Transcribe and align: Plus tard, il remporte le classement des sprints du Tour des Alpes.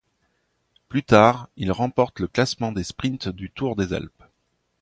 Plus 0.89 1.03
tard, 1.03 1.47
il 1.57 1.71
remporte 1.71 2.21
le 2.21 2.27
classement 2.27 2.71
des 2.71 2.83
sprints 2.83 3.27
du 3.29 3.51
Tour 3.51 3.75
des 3.75 3.93
Alpes. 3.93 4.23